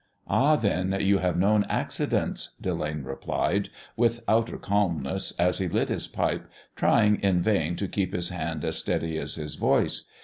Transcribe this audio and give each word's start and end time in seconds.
"Ah, 0.25 0.55
then 0.55 0.97
you 0.99 1.19
have 1.19 1.37
known 1.37 1.63
accidents," 1.69 2.55
Delane 2.59 3.03
replied 3.03 3.69
with 3.95 4.23
outer 4.27 4.57
calmness, 4.57 5.31
as 5.37 5.59
he 5.59 5.67
lit 5.67 5.89
his 5.89 6.07
pipe, 6.07 6.47
trying 6.75 7.17
in 7.17 7.43
vain 7.43 7.75
to 7.75 7.87
keep 7.87 8.11
his 8.11 8.29
hand 8.29 8.65
as 8.65 8.77
steady 8.79 9.19
as 9.19 9.35
his 9.35 9.53
voice. 9.53 10.05